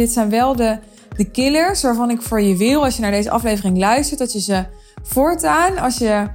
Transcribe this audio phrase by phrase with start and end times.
[0.00, 0.78] dit zijn wel de,
[1.16, 4.40] de killers waarvan ik voor je wil, als je naar deze aflevering luistert, dat je
[4.40, 4.64] ze
[5.02, 6.26] voortaan, als je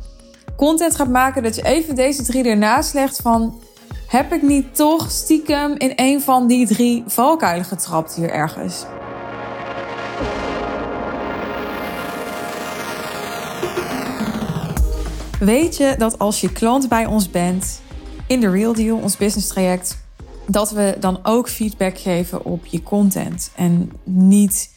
[0.58, 3.64] content gaat maken, dat je even deze drie ernaast legt van...
[4.08, 8.86] Heb ik niet toch stiekem in een van die drie valkuilen getrapt hier ergens?
[15.40, 17.82] Weet je dat als je klant bij ons bent
[18.28, 20.05] in de Real Deal, ons business traject,
[20.48, 24.74] dat we dan ook feedback geven op je content en niet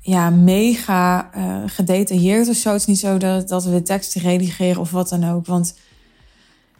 [0.00, 2.70] ja, mega uh, gedetailleerd of zo.
[2.70, 5.46] Het is niet zo dat, dat we teksten redigeren of wat dan ook.
[5.46, 5.78] Want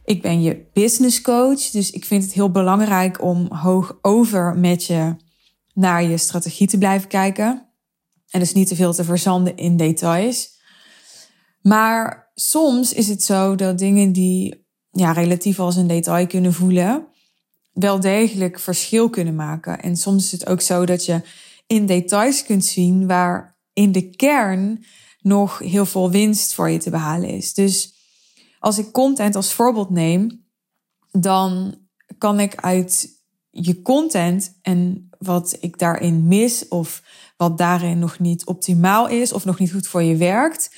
[0.04, 4.84] ik ben je business coach, dus ik vind het heel belangrijk om hoog over met
[4.84, 5.16] je
[5.74, 7.68] naar je strategie te blijven kijken.
[8.30, 10.58] En dus niet te veel te verzanden in details.
[11.60, 17.06] Maar soms is het zo dat dingen die ja, relatief als een detail kunnen voelen,
[17.74, 19.80] wel degelijk verschil kunnen maken.
[19.80, 21.20] En soms is het ook zo dat je
[21.66, 24.84] in details kunt zien waar in de kern
[25.20, 27.54] nog heel veel winst voor je te behalen is.
[27.54, 27.94] Dus
[28.58, 30.44] als ik content als voorbeeld neem,
[31.10, 31.74] dan
[32.18, 33.08] kan ik uit
[33.50, 37.02] je content en wat ik daarin mis of
[37.36, 40.76] wat daarin nog niet optimaal is of nog niet goed voor je werkt,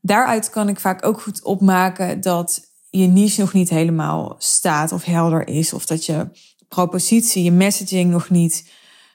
[0.00, 5.04] daaruit kan ik vaak ook goed opmaken dat je niche nog niet helemaal staat of
[5.04, 6.28] helder is of dat je
[6.68, 8.70] propositie, je messaging nog niet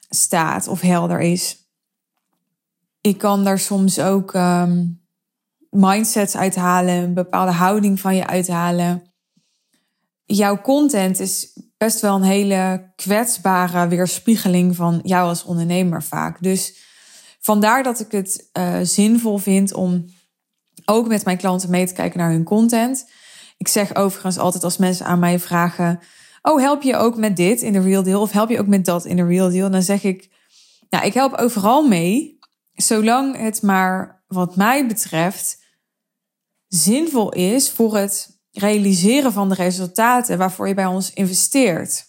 [0.08, 1.56] staat of helder is.
[3.00, 5.00] Ik kan daar soms ook um,
[5.70, 9.02] mindsets uithalen, een bepaalde houding van je uithalen.
[10.24, 16.42] Jouw content is best wel een hele kwetsbare weerspiegeling van jou als ondernemer vaak.
[16.42, 16.74] Dus
[17.40, 20.04] vandaar dat ik het uh, zinvol vind om
[20.84, 23.10] ook met mijn klanten mee te kijken naar hun content.
[23.56, 26.00] Ik zeg overigens altijd als mensen aan mij vragen:
[26.42, 28.20] Oh, help je ook met dit in de real deal?
[28.20, 29.70] Of help je ook met dat in de real deal?
[29.70, 30.30] Dan zeg ik:
[30.88, 32.38] Ja, ik help overal mee,
[32.72, 35.60] zolang het maar wat mij betreft
[36.68, 42.04] zinvol is voor het realiseren van de resultaten waarvoor je bij ons investeert.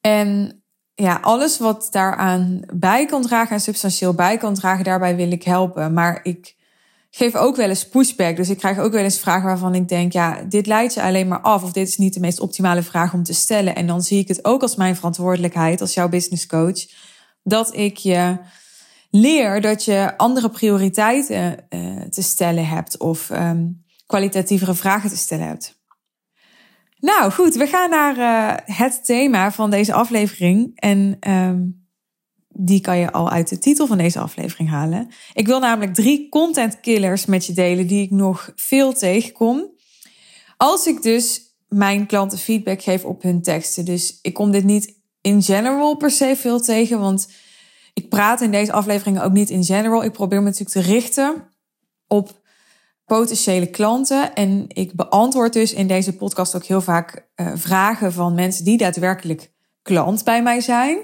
[0.00, 0.62] En
[0.94, 5.42] ja, alles wat daaraan bij kan dragen en substantieel bij kan dragen, daarbij wil ik
[5.42, 5.92] helpen.
[5.92, 6.56] Maar ik
[7.10, 8.36] geef ook wel eens pushback.
[8.36, 11.28] Dus ik krijg ook wel eens vragen waarvan ik denk, ja, dit leidt je alleen
[11.28, 11.62] maar af.
[11.62, 13.74] Of dit is niet de meest optimale vraag om te stellen.
[13.74, 16.86] En dan zie ik het ook als mijn verantwoordelijkheid als jouw business coach.
[17.42, 18.38] Dat ik je
[19.10, 22.98] leer dat je andere prioriteiten uh, te stellen hebt.
[22.98, 25.76] Of um, kwalitatievere vragen te stellen hebt.
[27.00, 30.70] Nou goed, we gaan naar uh, het thema van deze aflevering.
[30.74, 31.77] En um,
[32.60, 35.08] die kan je al uit de titel van deze aflevering halen.
[35.32, 39.70] Ik wil namelijk drie content killers met je delen die ik nog veel tegenkom.
[40.56, 43.84] Als ik dus mijn klanten feedback geef op hun teksten.
[43.84, 47.28] Dus ik kom dit niet in general per se veel tegen, want
[47.94, 50.04] ik praat in deze afleveringen ook niet in general.
[50.04, 51.48] Ik probeer me natuurlijk te richten
[52.06, 52.40] op
[53.04, 54.34] potentiële klanten.
[54.34, 58.78] En ik beantwoord dus in deze podcast ook heel vaak uh, vragen van mensen die
[58.78, 59.50] daadwerkelijk
[59.82, 60.98] klant bij mij zijn.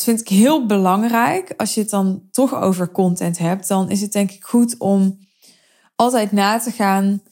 [0.00, 1.54] Dat vind ik heel belangrijk.
[1.56, 5.18] Als je het dan toch over content hebt, dan is het denk ik goed om
[5.96, 7.22] altijd na te gaan.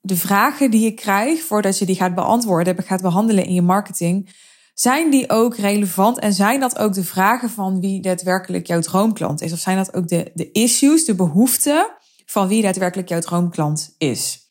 [0.00, 4.34] De vragen die je krijgt voordat je die gaat beantwoorden, gaat behandelen in je marketing,
[4.74, 9.42] zijn die ook relevant en zijn dat ook de vragen van wie daadwerkelijk jouw droomklant
[9.42, 9.52] is?
[9.52, 11.86] Of zijn dat ook de, de issues, de behoeften
[12.26, 14.50] van wie daadwerkelijk jouw droomklant is?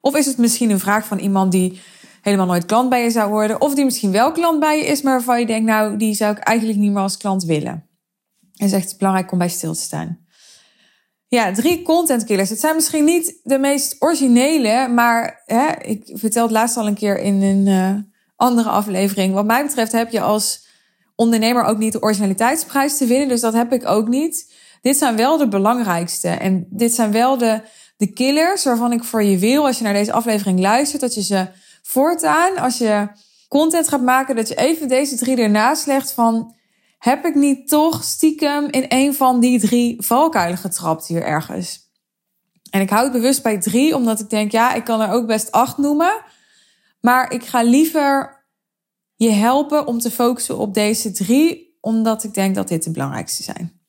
[0.00, 1.80] Of is het misschien een vraag van iemand die
[2.26, 3.60] helemaal nooit klant bij je zou worden.
[3.60, 6.32] Of die misschien wel klant bij je is, maar waarvan je denkt, nou, die zou
[6.32, 7.86] ik eigenlijk niet meer als klant willen.
[8.56, 10.18] En zegt het belangrijk om bij stil te staan.
[11.28, 12.50] Ja, drie content killers.
[12.50, 16.94] Het zijn misschien niet de meest originele, maar hè, ik vertel het laatst al een
[16.94, 17.94] keer in een uh,
[18.36, 19.34] andere aflevering.
[19.34, 20.66] Wat mij betreft heb je als
[21.14, 24.54] ondernemer ook niet de originaliteitsprijs te winnen, dus dat heb ik ook niet.
[24.80, 27.60] Dit zijn wel de belangrijkste en dit zijn wel de,
[27.96, 31.22] de killers waarvan ik voor je wil, als je naar deze aflevering luistert, dat je
[31.22, 31.46] ze
[31.86, 33.08] voortaan, als je
[33.48, 36.54] content gaat maken, dat je even deze drie ernaast legt van...
[36.98, 41.90] Heb ik niet toch stiekem in een van die drie valkuilen getrapt hier ergens?
[42.70, 45.26] En ik hou het bewust bij drie, omdat ik denk, ja, ik kan er ook
[45.26, 46.22] best acht noemen.
[47.00, 48.44] Maar ik ga liever
[49.14, 53.42] je helpen om te focussen op deze drie, omdat ik denk dat dit de belangrijkste
[53.42, 53.80] zijn.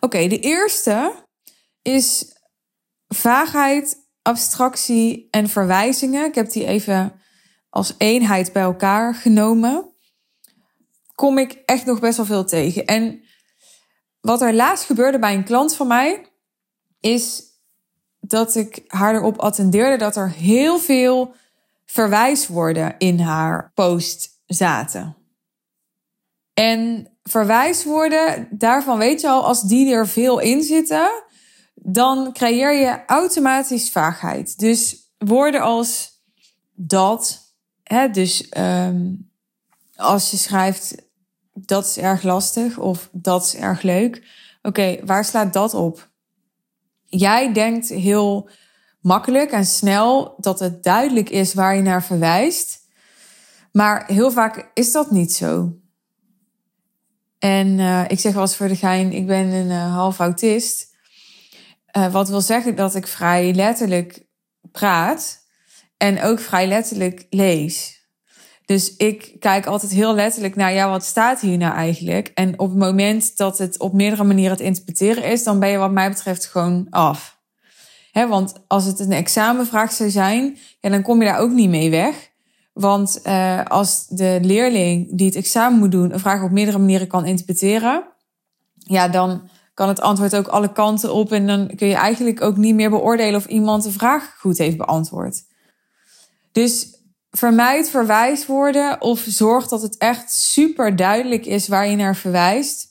[0.00, 1.24] Oké, de eerste
[1.82, 2.24] is
[3.08, 6.24] vaagheid abstractie en verwijzingen.
[6.24, 7.20] Ik heb die even
[7.70, 9.92] als eenheid bij elkaar genomen.
[11.14, 12.84] Kom ik echt nog best wel veel tegen.
[12.84, 13.22] En
[14.20, 16.26] wat er laatst gebeurde bij een klant van mij,
[17.00, 17.42] is
[18.20, 21.34] dat ik haar erop attendeerde dat er heel veel
[21.84, 25.16] verwijswoorden in haar post zaten.
[26.54, 31.10] En verwijswoorden, daarvan weet je al, als die er veel in zitten,
[31.82, 34.58] dan creëer je automatisch vaagheid.
[34.58, 36.10] Dus woorden als
[36.74, 37.52] dat,
[37.82, 39.30] hè, dus um,
[39.96, 40.94] als je schrijft
[41.52, 44.26] dat is erg lastig of dat is erg leuk.
[44.62, 46.10] Oké, waar slaat dat op?
[47.04, 48.50] Jij denkt heel
[49.00, 52.86] makkelijk en snel dat het duidelijk is waar je naar verwijst.
[53.72, 55.76] Maar heel vaak is dat niet zo.
[57.38, 60.96] En uh, ik zeg wel voor de gein, ik ben een uh, half autist.
[61.98, 64.26] Uh, wat wil zeggen dat ik vrij letterlijk
[64.72, 65.38] praat
[65.96, 68.06] en ook vrij letterlijk lees.
[68.64, 72.30] Dus ik kijk altijd heel letterlijk naar, ja, wat staat hier nou eigenlijk?
[72.34, 75.76] En op het moment dat het op meerdere manieren het interpreteren is, dan ben je
[75.76, 77.38] wat mij betreft gewoon af.
[78.12, 82.30] Want als het een examenvraag zou zijn, dan kom je daar ook niet mee weg.
[82.72, 87.06] Want uh, als de leerling die het examen moet doen een vraag op meerdere manieren
[87.06, 88.04] kan interpreteren,
[88.74, 91.32] ja, dan kan het antwoord ook alle kanten op.
[91.32, 94.76] En dan kun je eigenlijk ook niet meer beoordelen of iemand de vraag goed heeft
[94.76, 95.42] beantwoord.
[96.52, 102.86] Dus vermijd verwijswoorden of zorg dat het echt super duidelijk is waar je naar verwijst.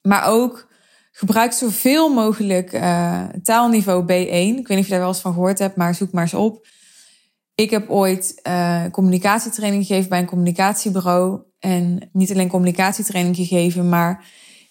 [0.00, 0.68] Maar ook
[1.12, 4.06] gebruik zoveel mogelijk uh, taalniveau B1.
[4.06, 6.34] Ik weet niet of je daar wel eens van gehoord hebt, maar zoek maar eens
[6.34, 6.66] op.
[7.54, 11.42] Ik heb ooit uh, communicatietraining gegeven bij een communicatiebureau.
[11.58, 14.24] En niet alleen communicatietraining gegeven, maar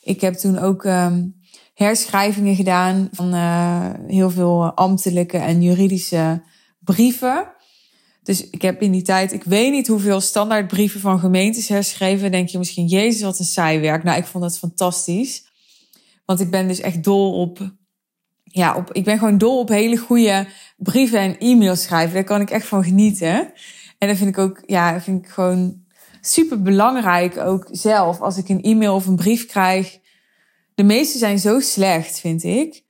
[0.03, 1.35] ik heb toen ook um,
[1.73, 6.43] herschrijvingen gedaan van uh, heel veel ambtelijke en juridische
[6.79, 7.51] brieven.
[8.23, 12.31] Dus ik heb in die tijd, ik weet niet hoeveel standaardbrieven van gemeentes herschreven.
[12.31, 14.03] Denk je misschien, Jezus, wat een saai werk.
[14.03, 15.45] Nou, ik vond dat fantastisch.
[16.25, 17.73] Want ik ben dus echt dol op,
[18.43, 20.47] ja, op, ik ben gewoon dol op hele goede
[20.77, 22.13] brieven en e-mails schrijven.
[22.13, 23.51] Daar kan ik echt van genieten.
[23.97, 25.82] En dat vind ik ook, ja, vind ik gewoon
[26.25, 28.21] super belangrijk ook zelf.
[28.21, 29.99] Als ik een e-mail of een brief krijg.
[30.75, 32.83] De meeste zijn zo slecht, vind ik.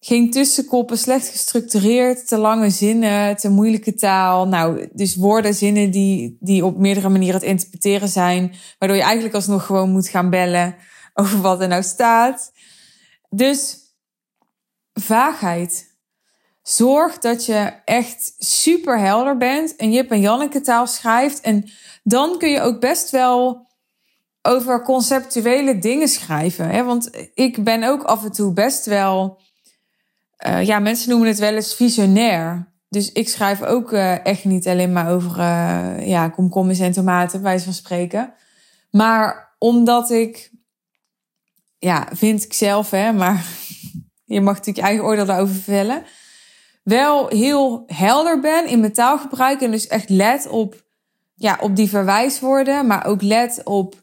[0.00, 4.48] Geen tussenkoppen, slecht gestructureerd, te lange zinnen, te moeilijke taal.
[4.48, 8.54] Nou, dus woorden, zinnen die, die op meerdere manieren het interpreteren zijn.
[8.78, 10.76] Waardoor je eigenlijk alsnog gewoon moet gaan bellen
[11.14, 12.52] over wat er nou staat.
[13.30, 13.76] Dus
[14.92, 15.89] vaagheid.
[16.70, 21.40] Zorg dat je echt super helder bent en Jip en Janneke taal schrijft.
[21.40, 21.70] En
[22.02, 23.66] dan kun je ook best wel
[24.42, 26.68] over conceptuele dingen schrijven.
[26.68, 26.84] Hè?
[26.84, 29.40] Want ik ben ook af en toe best wel
[30.46, 32.72] uh, ja, mensen noemen het wel eens visionair.
[32.88, 37.42] Dus ik schrijf ook uh, echt niet alleen maar over uh, ja, komkommers en tomaten,
[37.42, 38.34] wijze van spreken.
[38.90, 40.50] Maar omdat ik,
[41.78, 43.46] ja, vind ik zelf, hè, maar
[44.24, 46.04] je mag natuurlijk je eigen oordeel daarover vellen.
[46.90, 50.84] Wel heel helder ben in mijn taalgebruik en dus echt let op,
[51.34, 53.94] ja, op die verwijswoorden, maar ook let op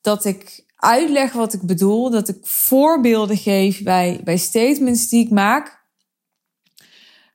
[0.00, 5.30] dat ik uitleg wat ik bedoel, dat ik voorbeelden geef bij, bij statements die ik
[5.30, 5.84] maak.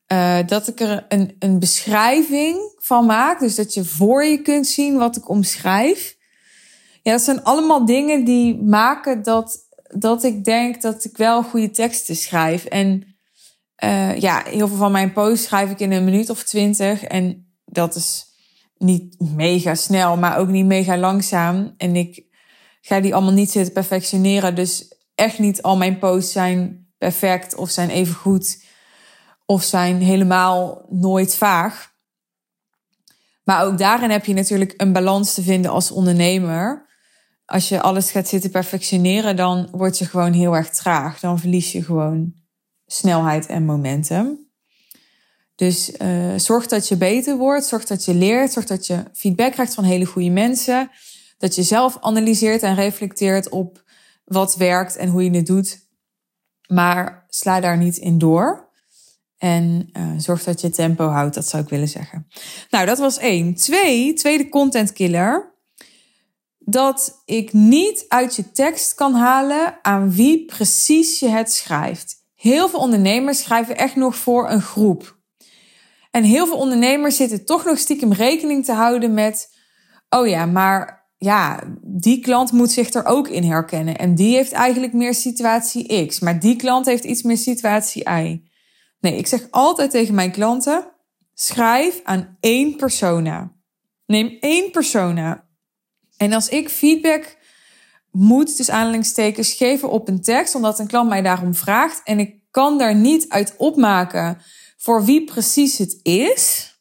[0.08, 3.40] Uh, dat ik er een, een beschrijving van maak.
[3.40, 6.18] Dus dat je voor je kunt zien wat ik omschrijf.
[7.02, 9.60] Ja, dat zijn allemaal dingen die maken dat,
[9.98, 12.66] dat ik denk dat ik wel goede teksten schrijf.
[12.66, 13.15] En
[13.84, 17.04] uh, ja, heel veel van mijn posts schrijf ik in een minuut of twintig.
[17.04, 18.26] En dat is
[18.78, 21.74] niet mega snel, maar ook niet mega langzaam.
[21.78, 22.24] En ik
[22.82, 24.56] ga die allemaal niet zitten perfectioneren.
[24.56, 28.64] Dus echt niet al mijn posts zijn perfect of zijn even goed
[29.46, 31.94] of zijn helemaal nooit vaag.
[33.44, 36.86] Maar ook daarin heb je natuurlijk een balans te vinden als ondernemer.
[37.46, 41.20] Als je alles gaat zitten perfectioneren, dan word je gewoon heel erg traag.
[41.20, 42.34] Dan verlies je gewoon
[42.86, 44.46] snelheid en momentum.
[45.56, 49.52] Dus uh, zorg dat je beter wordt, zorg dat je leert, zorg dat je feedback
[49.52, 50.92] krijgt van hele goede mensen.
[51.38, 53.84] Dat je zelf analyseert en reflecteert op
[54.26, 55.88] wat werkt en hoe je het doet.
[56.68, 58.70] Maar sla daar niet in door.
[59.38, 62.28] En uh, zorg dat je tempo houdt, dat zou ik willen zeggen.
[62.70, 63.56] Nou, dat was één.
[63.56, 65.54] Twee, tweede content killer.
[66.58, 72.24] Dat ik niet uit je tekst kan halen aan wie precies je het schrijft.
[72.36, 75.20] Heel veel ondernemers schrijven echt nog voor een groep.
[76.12, 79.50] En heel veel ondernemers zitten toch nog stiekem rekening te houden met:
[80.10, 83.96] oh ja, maar ja, die klant moet zich er ook in herkennen.
[83.98, 88.44] En die heeft eigenlijk meer situatie X, maar die klant heeft iets meer situatie Y.
[89.00, 90.92] Nee, ik zeg altijd tegen mijn klanten:
[91.34, 93.54] schrijf aan één persona.
[94.06, 95.48] Neem één persona.
[96.18, 97.38] En als ik feedback
[98.16, 102.40] moet, dus aanhalingstekens, geven op een tekst, omdat een klant mij daarom vraagt en ik
[102.52, 104.38] kan daar niet uit opmaken
[104.78, 106.74] voor wie precies het is,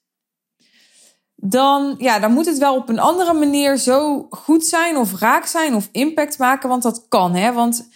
[1.46, 5.46] dan, ja, dan moet het wel op een andere manier zo goed zijn of raak
[5.46, 7.34] zijn of impact maken, want dat kan.
[7.34, 7.52] Hè?
[7.52, 7.88] Want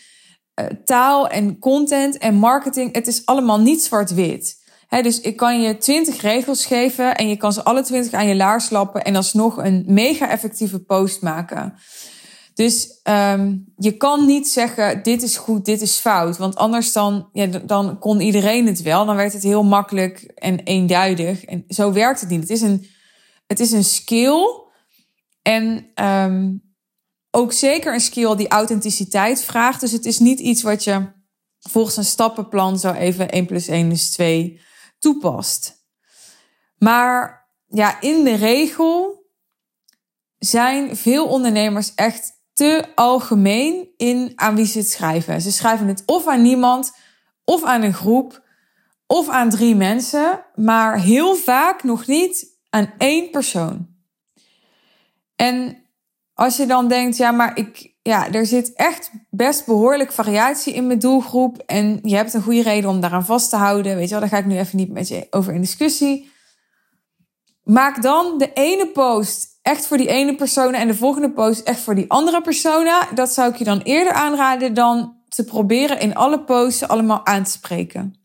[0.61, 4.57] uh, taal en content en marketing, het is allemaal niet zwart-wit.
[4.89, 8.37] dus ik kan je twintig regels geven en je kan ze alle twintig aan je
[8.37, 11.75] laars lappen en alsnog een mega effectieve post maken.
[12.59, 16.37] Dus um, je kan niet zeggen, dit is goed, dit is fout.
[16.37, 19.07] Want anders dan, ja, dan kon iedereen het wel.
[19.07, 21.45] Dan werd het heel makkelijk en eenduidig.
[21.45, 22.41] En zo werkt het niet.
[22.41, 22.87] Het is een,
[23.47, 24.63] het is een skill.
[25.43, 26.63] En um,
[27.31, 29.81] ook zeker een skill die authenticiteit vraagt.
[29.81, 31.07] Dus het is niet iets wat je
[31.59, 34.61] volgens een stappenplan zo even 1 plus 1 is 2
[34.99, 35.87] toepast.
[36.79, 39.27] Maar ja, in de regel
[40.39, 45.41] zijn veel ondernemers echt te algemeen in aan wie ze het schrijven.
[45.41, 46.93] Ze schrijven het of aan niemand,
[47.45, 48.43] of aan een groep,
[49.07, 53.89] of aan drie mensen, maar heel vaak nog niet aan één persoon.
[55.37, 55.77] En
[56.35, 60.87] als je dan denkt, ja, maar ik, ja, er zit echt best behoorlijk variatie in
[60.87, 64.11] mijn doelgroep en je hebt een goede reden om daaraan vast te houden, weet je
[64.11, 66.31] wel, daar ga ik nu even niet met je over in discussie.
[67.63, 71.81] Maak dan de ene post echt voor die ene persoon en de volgende post echt
[71.81, 73.09] voor die andere persona.
[73.15, 77.45] Dat zou ik je dan eerder aanraden dan te proberen in alle posts allemaal aan
[77.45, 78.21] te spreken.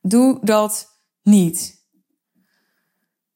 [0.00, 1.82] Doe dat niet.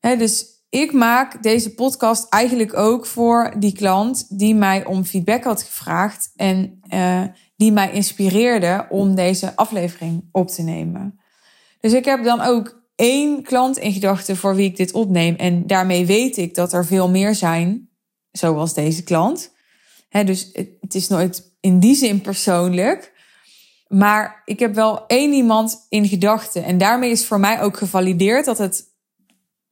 [0.00, 5.62] dus ik maak deze podcast eigenlijk ook voor die klant die mij om feedback had
[5.62, 7.24] gevraagd en uh,
[7.56, 11.20] die mij inspireerde om deze aflevering op te nemen.
[11.80, 15.34] Dus ik heb dan ook één klant in gedachten voor wie ik dit opneem.
[15.34, 17.90] En daarmee weet ik dat er veel meer zijn,
[18.30, 19.52] zoals deze klant.
[20.08, 23.12] dus het, is nooit in die zin persoonlijk.
[23.88, 26.64] Maar ik heb wel één iemand in gedachten.
[26.64, 28.84] En daarmee is voor mij ook gevalideerd dat het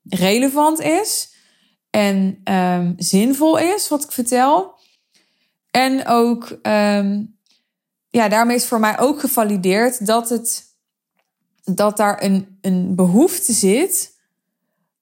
[0.02, 1.34] relevant is.
[1.90, 4.78] En um, zinvol is wat ik vertel.
[5.70, 7.38] En ook, um,
[8.08, 10.65] ja, daarmee is voor mij ook gevalideerd dat het
[11.74, 14.14] dat daar een, een behoefte zit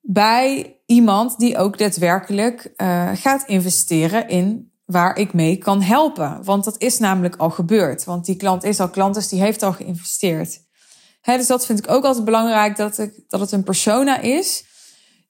[0.01, 6.45] bij iemand die ook daadwerkelijk uh, gaat investeren in waar ik mee kan helpen.
[6.45, 8.05] Want dat is namelijk al gebeurd.
[8.05, 10.61] Want die klant is al klant, dus die heeft al geïnvesteerd.
[11.21, 14.65] Hè, dus dat vind ik ook altijd belangrijk, dat, ik, dat het een persona is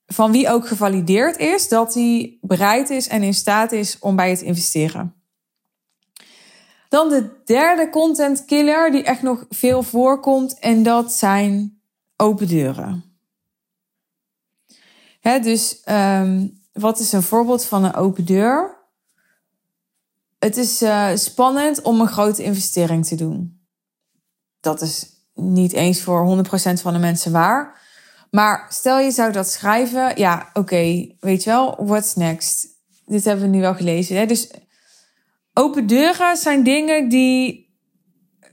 [0.07, 4.31] van wie ook gevalideerd is dat hij bereid is en in staat is om bij
[4.31, 5.15] het investeren.
[6.89, 11.81] Dan de derde content killer die echt nog veel voorkomt en dat zijn
[12.17, 13.05] open deuren.
[15.21, 18.83] Dus um, wat is een voorbeeld van een open deur?
[20.39, 23.61] Het is uh, spannend om een grote investering te doen.
[24.61, 27.83] Dat is niet eens voor 100% van de mensen waar.
[28.31, 32.67] Maar stel je zou dat schrijven, ja, oké, weet je wel, what's next?
[33.07, 34.17] Dit hebben we nu wel gelezen.
[34.17, 34.27] Hè?
[34.27, 34.51] Dus
[35.55, 37.69] Open deuren zijn dingen die,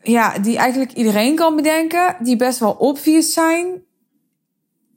[0.03, 3.84] ja, die eigenlijk iedereen kan bedenken, die best wel obvious zijn,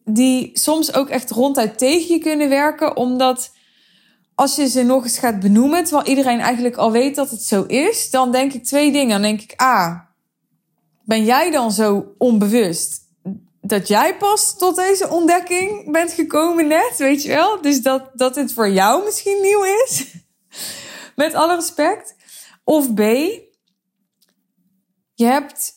[0.05, 3.53] die soms ook echt ronduit tegen je kunnen werken, omdat
[4.35, 7.63] als je ze nog eens gaat benoemen, terwijl iedereen eigenlijk al weet dat het zo
[7.63, 9.09] is, dan denk ik twee dingen.
[9.09, 9.99] Dan denk ik, ah,
[11.05, 13.03] ben jij dan zo onbewust
[13.61, 17.61] dat jij pas tot deze ontdekking bent gekomen net, weet je wel?
[17.61, 20.07] Dus dat, dat het voor jou misschien nieuw is.
[21.17, 22.17] Met alle respect.
[22.65, 23.01] Of B,
[25.15, 25.73] je hebt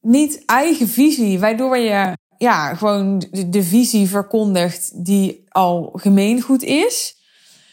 [0.00, 7.16] niet eigen visie, waardoor je ja, gewoon de visie verkondigt die al gemeengoed is.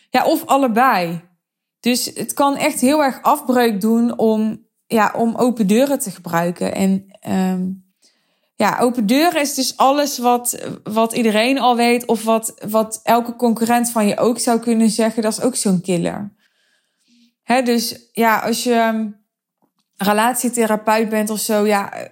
[0.10, 1.22] Ja, of allebei.
[1.80, 6.76] Dus het kan echt heel erg afbreuk doen om, ja, om open deuren te gebruiken.
[6.76, 7.94] En um,
[8.56, 13.36] ja, open deuren is dus alles wat, wat iedereen al weet, of wat, wat elke
[13.36, 15.24] concurrent van je ook zou kunnen zeggen.
[15.24, 16.38] Dat is ook zo'n killer
[17.58, 19.26] dus ja, als je um,
[19.96, 22.12] relatietherapeut bent of zo, ja,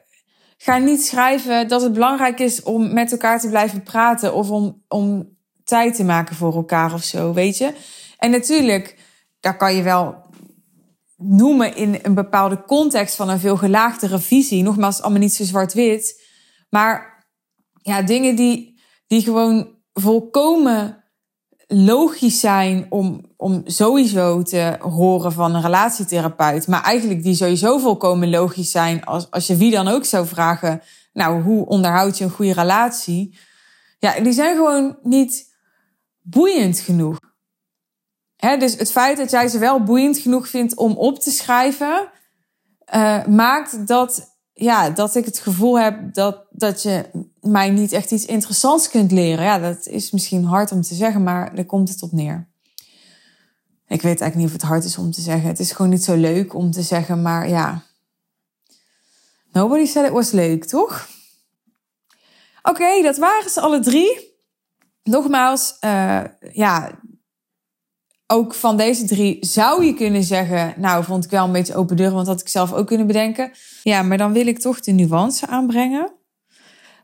[0.58, 4.84] ga niet schrijven dat het belangrijk is om met elkaar te blijven praten of om,
[4.88, 7.74] om tijd te maken voor elkaar of zo, weet je.
[8.18, 9.00] En natuurlijk,
[9.40, 10.26] daar kan je wel
[11.16, 14.64] noemen in een bepaalde context van een veel gelaagdere visie.
[14.64, 16.24] Nogmaals, allemaal niet zo zwart-wit.
[16.70, 17.26] Maar
[17.82, 21.04] ja, dingen die, die gewoon volkomen
[21.68, 26.68] logisch zijn om, om sowieso te horen van een relatietherapeut.
[26.68, 30.82] Maar eigenlijk die sowieso volkomen logisch zijn als, als je wie dan ook zou vragen.
[31.14, 33.38] Nou, hoe onderhoud je een goede relatie?
[34.00, 35.56] Ja, die zijn gewoon niet
[36.22, 37.20] boeiend genoeg.
[38.38, 42.10] Dus het feit dat jij ze wel boeiend genoeg vindt om op te schrijven,
[42.96, 47.06] uh, maakt dat ja, dat ik het gevoel heb dat, dat je
[47.40, 49.46] mij niet echt iets interessants kunt leren.
[49.46, 52.48] Ja, dat is misschien hard om te zeggen, maar daar komt het op neer.
[53.88, 55.48] Ik weet eigenlijk niet of het hard is om te zeggen.
[55.48, 57.84] Het is gewoon niet zo leuk om te zeggen, maar ja.
[59.52, 61.08] Nobody said it was leuk, toch?
[62.62, 64.36] Oké, dat waren ze alle drie.
[65.04, 67.00] Nogmaals, uh, ja,
[68.28, 71.96] ook van deze drie zou je kunnen zeggen, nou vond ik wel een beetje open
[71.96, 73.52] deur, want had ik zelf ook kunnen bedenken.
[73.84, 76.12] Ja, maar dan wil ik toch de nuance aanbrengen.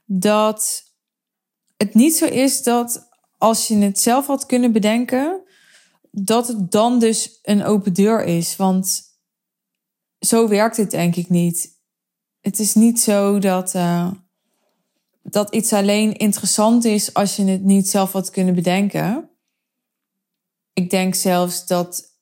[0.06, 0.84] Dat
[1.78, 5.43] het niet zo is dat als je het zelf had kunnen bedenken,
[6.16, 8.56] dat het dan dus een open deur is.
[8.56, 9.02] Want
[10.20, 11.82] zo werkt het denk ik niet.
[12.42, 14.12] Het is niet zo dat, uh,
[15.22, 19.30] dat iets alleen interessant is als je het niet zelf had kunnen bedenken.
[20.74, 22.18] Ik denk zelfs dat,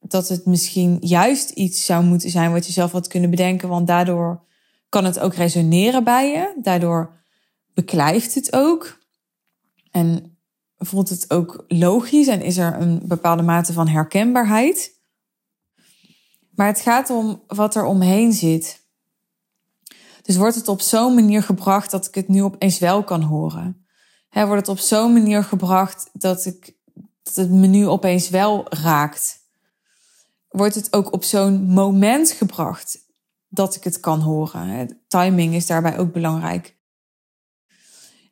[0.00, 3.86] dat het misschien juist iets zou moeten zijn wat je zelf had kunnen bedenken, want
[3.86, 4.44] daardoor
[4.88, 6.60] kan het ook resoneren bij je.
[6.62, 7.20] Daardoor
[7.74, 8.98] beklijft het ook.
[9.90, 10.35] En
[10.78, 14.94] voelt het ook logisch en is er een bepaalde mate van herkenbaarheid.
[16.50, 18.84] Maar het gaat om wat er omheen zit.
[20.22, 23.86] Dus wordt het op zo'n manier gebracht dat ik het nu opeens wel kan horen?
[24.30, 26.76] Wordt het op zo'n manier gebracht dat, ik,
[27.22, 29.44] dat het me nu opeens wel raakt?
[30.48, 32.98] Wordt het ook op zo'n moment gebracht
[33.48, 35.00] dat ik het kan horen?
[35.08, 36.76] timing is daarbij ook belangrijk.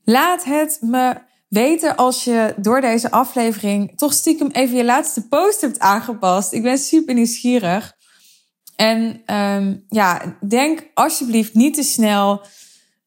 [0.04, 1.20] Laat het me
[1.54, 6.52] weten als je door deze aflevering toch stiekem even je laatste post hebt aangepast.
[6.52, 7.92] Ik ben super nieuwsgierig.
[8.76, 12.46] En um, ja, denk alsjeblieft niet te snel.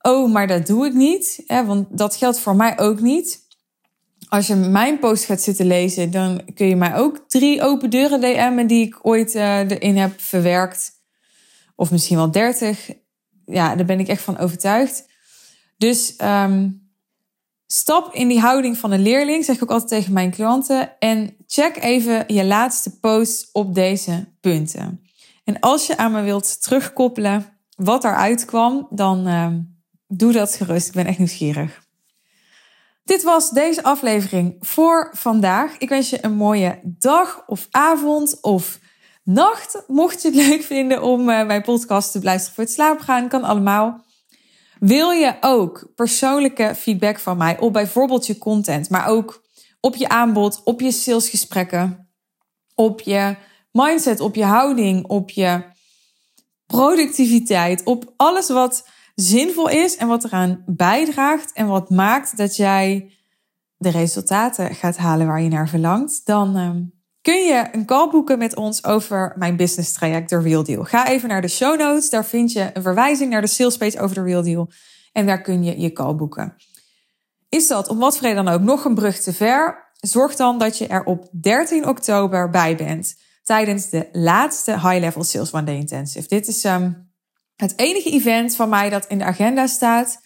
[0.02, 1.44] Oh, maar dat doe ik niet.
[1.46, 3.46] Hè, want dat geldt voor mij ook niet.
[4.30, 8.22] Als je mijn post gaat zitten lezen, dan kun je mij ook drie open deuren
[8.22, 10.92] DM'en die ik ooit uh, erin heb verwerkt.
[11.76, 12.90] Of misschien wel dertig.
[13.46, 15.06] Ja, daar ben ik echt van overtuigd.
[15.78, 16.87] Dus um,
[17.68, 21.00] Stap in die houding van een leerling, zeg ik ook altijd tegen mijn klanten.
[21.00, 25.02] En check even je laatste post op deze punten.
[25.44, 29.48] En als je aan me wilt terugkoppelen wat eruit kwam, dan uh,
[30.08, 30.88] doe dat gerust.
[30.88, 31.86] Ik ben echt nieuwsgierig.
[33.04, 35.78] Dit was deze aflevering voor vandaag.
[35.78, 38.80] Ik wens je een mooie dag of avond of
[39.24, 39.84] nacht.
[39.88, 43.28] Mocht je het leuk vinden om uh, mijn podcast te luisteren voor het slapen gaan,
[43.28, 44.06] kan allemaal.
[44.80, 49.44] Wil je ook persoonlijke feedback van mij op bijvoorbeeld je content, maar ook
[49.80, 52.10] op je aanbod, op je salesgesprekken,
[52.76, 53.36] op je
[53.72, 55.64] mindset, op je houding, op je
[56.66, 63.12] productiviteit, op alles wat zinvol is en wat eraan bijdraagt en wat maakt dat jij
[63.78, 66.82] de resultaten gaat halen waar je naar verlangt, dan ehm,
[67.28, 70.84] kun je een call boeken met ons over mijn business traject, de Real Deal.
[70.84, 74.00] Ga even naar de show notes, daar vind je een verwijzing naar de sales page
[74.00, 74.70] over de Real Deal.
[75.12, 76.56] En daar kun je je call boeken.
[77.50, 79.92] Is dat om wat voor dan ook nog een brug te ver?
[79.94, 85.24] Zorg dan dat je er op 13 oktober bij bent tijdens de laatste High Level
[85.24, 86.28] Sales One Day Intensive.
[86.28, 87.12] Dit is um,
[87.56, 90.22] het enige event van mij dat in de agenda staat.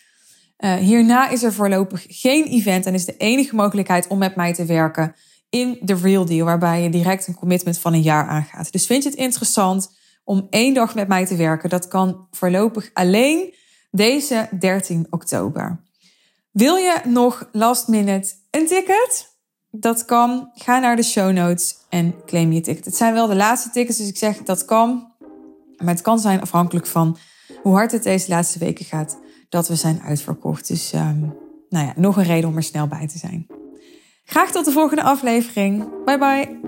[0.57, 4.53] Uh, hierna is er voorlopig geen event en is de enige mogelijkheid om met mij
[4.53, 5.15] te werken
[5.51, 8.71] in de Real Deal, waarbij je direct een commitment van een jaar aangaat.
[8.71, 9.91] Dus vind je het interessant
[10.23, 11.69] om één dag met mij te werken?
[11.69, 13.53] Dat kan voorlopig alleen
[13.91, 15.83] deze 13 oktober.
[16.51, 19.29] Wil je nog last minute een ticket?
[19.71, 20.51] Dat kan.
[20.53, 22.85] Ga naar de show notes en claim je ticket.
[22.85, 25.11] Het zijn wel de laatste tickets, dus ik zeg dat kan.
[25.77, 27.17] Maar het kan zijn afhankelijk van
[27.61, 29.17] hoe hard het deze laatste weken gaat,
[29.49, 30.67] dat we zijn uitverkocht.
[30.67, 31.33] Dus um,
[31.69, 33.47] nou ja, nog een reden om er snel bij te zijn.
[34.31, 36.03] Graag tot de volgende aflevering.
[36.05, 36.59] Bye bye.